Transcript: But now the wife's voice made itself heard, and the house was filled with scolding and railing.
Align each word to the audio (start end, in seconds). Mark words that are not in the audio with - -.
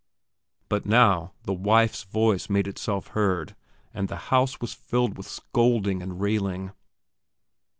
But 0.67 0.83
now 0.83 1.33
the 1.43 1.53
wife's 1.53 2.05
voice 2.05 2.49
made 2.49 2.67
itself 2.67 3.09
heard, 3.09 3.55
and 3.93 4.07
the 4.07 4.15
house 4.33 4.59
was 4.59 4.73
filled 4.73 5.15
with 5.15 5.27
scolding 5.27 6.01
and 6.01 6.19
railing. 6.19 6.71